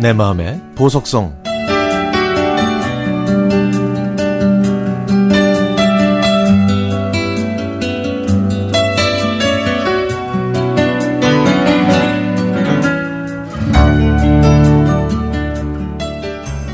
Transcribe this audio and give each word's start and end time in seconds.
내 0.00 0.12
마음의 0.12 0.60
보석성 0.76 1.36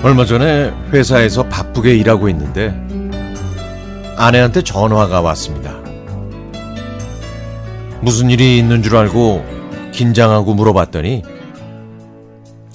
얼마 0.03 0.27
전에 0.27 0.71
회사에서 0.93 1.45
바쁘게 1.45 1.97
일하고 1.97 2.29
있는데 2.29 2.79
아내한테 4.19 4.61
전화가 4.61 5.23
왔습니다. 5.23 5.73
무슨 8.03 8.29
일이 8.29 8.59
있는 8.59 8.83
줄 8.83 8.97
알고 8.97 9.43
긴장하고 9.93 10.53
물어봤더니 10.53 11.34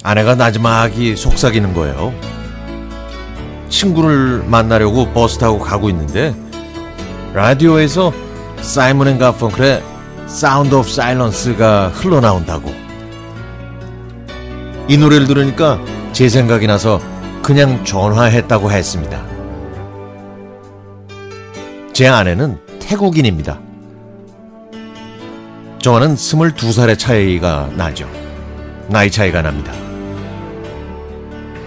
아내가 0.02 0.34
나지막이 0.34 1.16
속삭이는 1.16 1.74
거예요. 1.74 2.14
친구를 3.68 4.42
만나려고 4.46 5.12
버스 5.12 5.38
타고 5.38 5.58
가고 5.58 5.88
있는데 5.90 6.34
라디오에서 7.34 8.12
사이먼 8.60 9.08
앤 9.08 9.18
가펑클의 9.18 9.82
Sound 10.26 10.74
of 10.74 10.88
Silence가 10.88 11.88
흘러나온다고. 11.88 12.72
이 14.88 14.96
노래를 14.96 15.26
들으니까 15.26 15.78
제 16.12 16.28
생각이 16.28 16.66
나서 16.66 17.00
그냥 17.42 17.84
전화했다고 17.84 18.70
했습니다. 18.70 19.24
제 21.92 22.08
아내는 22.08 22.58
태국인입니다. 22.80 23.60
저와는 25.78 26.16
22살의 26.16 26.98
차이가 26.98 27.70
나죠. 27.76 28.08
나이 28.88 29.10
차이가 29.10 29.42
납니다. 29.42 29.72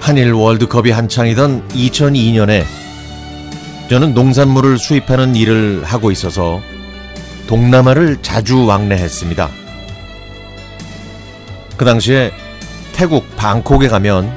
한일 0.04 0.34
월드컵이 0.34 0.92
한창이던 0.92 1.70
2002년에 1.70 2.66
저는 3.90 4.14
농산물을 4.14 4.78
수입하는 4.78 5.34
일을 5.34 5.86
하고 5.86 6.12
있어서 6.12 6.62
동남아를 7.48 8.18
자주 8.22 8.66
왕래했습니다. 8.66 9.50
그 11.78 11.86
당시에 11.86 12.34
태국 12.92 13.34
방콕에 13.38 13.88
가면 13.88 14.30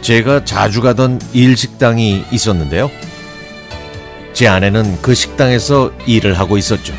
제가 0.00 0.44
자주 0.44 0.82
가던 0.82 1.20
일식당이 1.32 2.24
있었는데요. 2.32 2.90
제 4.32 4.48
아내는 4.48 5.00
그 5.00 5.14
식당에서 5.14 5.92
일을 6.06 6.36
하고 6.36 6.58
있었죠. 6.58 6.92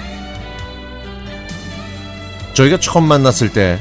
저희가 2.53 2.79
처음 2.79 3.09
만났을 3.09 3.51
때 3.51 3.77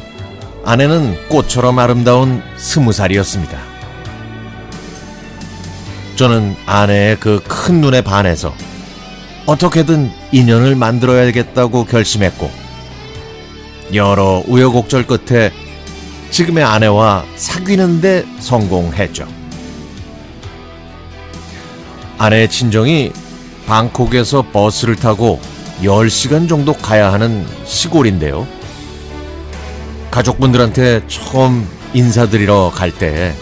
아내는 0.64 1.28
꽃처럼 1.28 1.78
아름다운 1.78 2.42
스무 2.56 2.92
살이었습니다. 2.92 3.67
저는 6.18 6.56
아내의 6.66 7.20
그 7.20 7.40
큰 7.46 7.80
눈에 7.80 8.00
반해서 8.00 8.52
어떻게든 9.46 10.10
인연을 10.32 10.74
만들어야겠다고 10.74 11.84
결심했고 11.84 12.50
여러 13.94 14.42
우여곡절 14.48 15.06
끝에 15.06 15.52
지금의 16.32 16.64
아내와 16.64 17.24
사귀는데 17.36 18.24
성공했죠. 18.40 19.28
아내의 22.18 22.48
친정이 22.50 23.12
방콕에서 23.68 24.46
버스를 24.52 24.96
타고 24.96 25.40
10시간 25.82 26.48
정도 26.48 26.72
가야 26.72 27.12
하는 27.12 27.46
시골인데요. 27.64 28.44
가족분들한테 30.10 31.02
처음 31.06 31.64
인사드리러 31.94 32.72
갈 32.74 32.90
때 32.90 33.36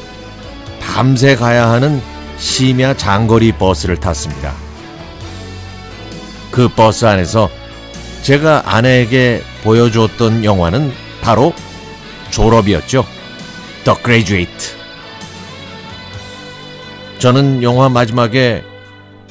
밤새 0.79 1.37
가야 1.37 1.71
하는 1.71 2.03
심야 2.39 2.95
장거리 2.95 3.53
버스를 3.53 3.97
탔습니다. 3.97 4.55
그 6.51 6.69
버스 6.69 7.05
안에서 7.05 7.51
제가 8.23 8.75
아내에게 8.75 9.43
보여주었던 9.63 10.45
영화는 10.45 10.93
바로 11.23 11.53
졸업이었죠. 12.31 13.05
The 13.85 13.99
Graduate. 14.03 14.77
저는 17.19 17.63
영화 17.63 17.89
마지막에 17.89 18.63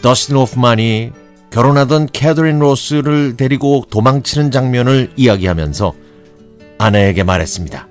더스틴 0.01 0.35
호프만이 0.35 1.11
결혼하던 1.51 2.09
캐더린 2.11 2.59
로스를 2.59 3.37
데리고 3.37 3.85
도망치는 3.89 4.51
장면을 4.51 5.11
이야기하면서 5.15 5.93
아내에게 6.77 7.23
말했습니다. 7.23 7.87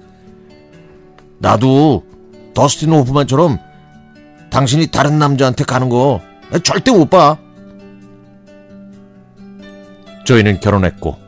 나도 1.39 2.05
더스틴 2.55 2.93
호프만처럼 2.93 3.59
당신이 4.55 4.87
다른 4.87 5.19
남자한테 5.19 5.65
가는 5.65 5.89
거 5.89 6.21
절대 6.63 6.93
못 6.93 7.11
봐. 7.11 7.37
저희는 10.25 10.61
결혼했고 10.61 11.19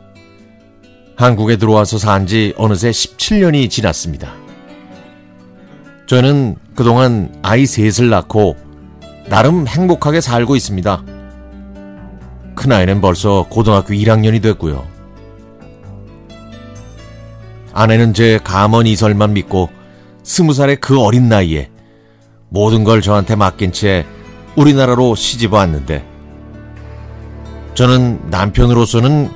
한국에 1.17 1.57
들어와서 1.57 1.97
산 1.97 2.25
지 2.25 2.53
어느새 2.55 2.89
17년이 2.89 3.69
지났습니다. 3.69 4.33
저는 6.05 6.55
그동안 6.73 7.37
아이 7.41 7.65
셋을 7.65 8.09
낳고 8.09 8.55
나름 9.27 9.67
행복하게 9.67 10.21
살고 10.21 10.55
있습니다. 10.55 11.03
큰아이는 12.55 13.01
벌써 13.01 13.45
고등학교 13.49 13.93
1학년이 13.93 14.41
됐고요. 14.41 14.87
아내는 17.73 18.13
제 18.13 18.39
가문 18.41 18.87
이설만 18.87 19.33
믿고 19.33 19.67
스무 20.23 20.53
살의 20.53 20.77
그 20.77 21.01
어린 21.01 21.27
나이에 21.27 21.69
모든 22.49 22.83
걸 22.83 23.01
저한테 23.01 23.35
맡긴 23.35 23.71
채 23.71 24.05
우리나라로 24.55 25.15
시집 25.15 25.53
왔는데 25.53 26.05
저는 27.75 28.29
남편으로서는 28.29 29.29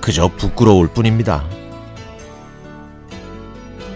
그저 0.00 0.28
부끄러울 0.28 0.88
뿐입니다. 0.88 1.44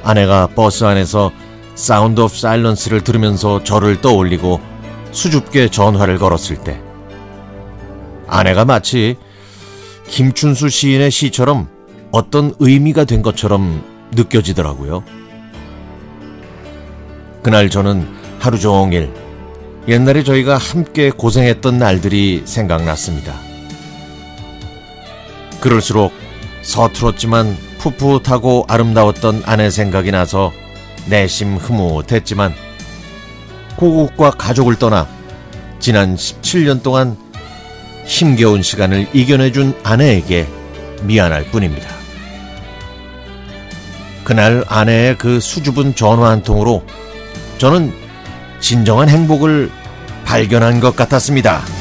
아내가 0.02 0.46
버스 0.48 0.84
안에서 0.84 1.30
Sound 1.74 2.20
of 2.20 2.34
Silence를 2.34 3.02
들으면서 3.02 3.62
저를 3.62 4.00
떠올리고 4.00 4.60
수줍게 5.12 5.68
전화를 5.68 6.18
걸었을 6.18 6.64
때 6.64 6.80
아내가 8.26 8.64
마치 8.64 9.16
김춘수 10.08 10.70
시인의 10.70 11.10
시처럼 11.10 11.68
어떤 12.10 12.54
의미가 12.58 13.04
된 13.04 13.22
것처럼 13.22 13.84
느껴지더라고요. 14.12 15.04
그날 17.42 17.70
저는 17.70 18.17
하루 18.38 18.58
종일 18.58 19.12
옛날에 19.88 20.22
저희가 20.22 20.58
함께 20.58 21.10
고생했던 21.10 21.78
날들이 21.78 22.42
생각났습니다. 22.44 23.34
그럴수록 25.60 26.12
서툴었지만 26.62 27.56
풋풋하고 27.78 28.66
아름다웠던 28.68 29.42
아내 29.46 29.70
생각이 29.70 30.10
나서 30.10 30.52
내심 31.06 31.56
흐뭇했지만 31.56 32.54
고국과 33.76 34.32
가족을 34.32 34.76
떠나 34.76 35.08
지난 35.78 36.16
17년 36.16 36.82
동안 36.82 37.16
힘겨운 38.04 38.62
시간을 38.62 39.08
이겨내준 39.12 39.74
아내에게 39.84 40.46
미안할 41.02 41.44
뿐입니다. 41.44 41.88
그날 44.24 44.64
아내의 44.68 45.16
그 45.16 45.40
수줍은 45.40 45.94
전화 45.94 46.30
한 46.30 46.42
통으로 46.42 46.84
저는 47.58 48.07
진정한 48.60 49.08
행복을 49.08 49.70
발견한 50.24 50.80
것 50.80 50.94
같았습니다. 50.96 51.77